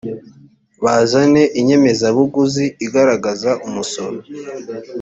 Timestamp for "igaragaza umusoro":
2.85-4.17